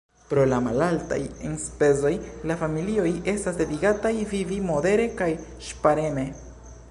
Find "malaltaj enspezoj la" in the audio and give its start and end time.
0.67-2.55